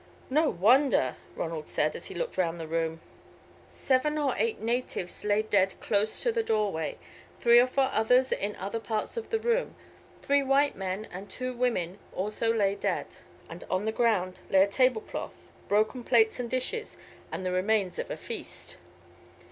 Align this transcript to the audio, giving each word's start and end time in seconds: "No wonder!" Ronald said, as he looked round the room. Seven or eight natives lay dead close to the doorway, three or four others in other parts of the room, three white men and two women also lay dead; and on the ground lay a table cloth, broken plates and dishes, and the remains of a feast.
"No 0.31 0.49
wonder!" 0.49 1.15
Ronald 1.35 1.67
said, 1.67 1.95
as 1.95 2.07
he 2.07 2.15
looked 2.15 2.35
round 2.35 2.59
the 2.59 2.65
room. 2.65 3.01
Seven 3.67 4.17
or 4.17 4.33
eight 4.35 4.59
natives 4.59 5.23
lay 5.23 5.43
dead 5.43 5.79
close 5.79 6.23
to 6.23 6.31
the 6.31 6.41
doorway, 6.41 6.97
three 7.39 7.59
or 7.59 7.67
four 7.67 7.87
others 7.93 8.31
in 8.31 8.55
other 8.55 8.79
parts 8.79 9.15
of 9.15 9.29
the 9.29 9.37
room, 9.37 9.75
three 10.23 10.41
white 10.41 10.75
men 10.75 11.07
and 11.11 11.29
two 11.29 11.53
women 11.53 11.99
also 12.15 12.51
lay 12.51 12.73
dead; 12.73 13.09
and 13.47 13.63
on 13.69 13.85
the 13.85 13.91
ground 13.91 14.39
lay 14.49 14.63
a 14.63 14.67
table 14.67 15.01
cloth, 15.01 15.51
broken 15.67 16.03
plates 16.03 16.39
and 16.39 16.49
dishes, 16.49 16.97
and 17.31 17.45
the 17.45 17.51
remains 17.51 17.99
of 17.99 18.09
a 18.09 18.17
feast. 18.17 18.77